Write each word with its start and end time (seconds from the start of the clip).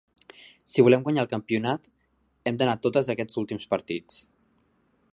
Si 0.71 0.85
volem 0.87 1.03
guanyar 1.07 1.25
el 1.25 1.29
campionat, 1.33 1.85
hem 2.51 2.59
d'anar 2.63 2.77
a 2.79 2.83
totes 2.89 3.15
aquests 3.15 3.41
últims 3.43 3.71
partits. 3.75 4.21